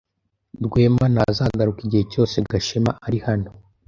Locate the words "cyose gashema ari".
2.11-3.19